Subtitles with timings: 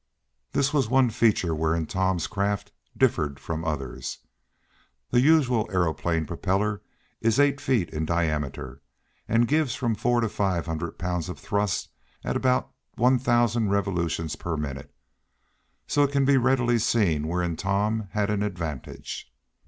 [0.53, 4.17] This was one feature wherein Tom's craft differed from others.
[5.11, 6.81] The usual aeroplane propeller
[7.21, 8.81] is eight feet in diameter,
[9.27, 11.89] and gives from four to five hundred pounds thrust
[12.23, 14.91] at about one thousand revolutions per minute,
[15.85, 19.31] so it can be readily seen wherein Tom had an advantage.